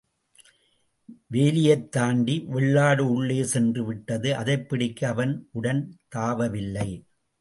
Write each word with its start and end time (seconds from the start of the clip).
வேலியைத் 1.27 1.91
தாண்டி 1.91 2.43
வெள்ளாடு 2.47 3.09
உள்ளே 3.09 3.43
சென்று 3.43 3.85
விட்டது 3.85 4.35
அதைப் 4.35 4.69
பிடிக்க 4.69 5.07
அவன் 5.07 5.47
உடன் 5.51 5.97
தாவவில்லை. 6.15 7.03